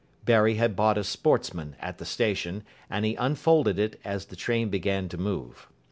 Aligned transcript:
Barry 0.25 0.55
had 0.55 0.75
bought 0.75 0.97
a 0.97 1.03
Sportsman 1.03 1.75
at 1.79 1.99
the 1.99 2.05
station, 2.05 2.63
and 2.89 3.05
he 3.05 3.13
unfolded 3.17 3.77
it 3.77 3.99
as 4.03 4.25
the 4.25 4.35
train 4.35 4.69
began 4.69 5.07
to 5.09 5.17
move. 5.19 5.67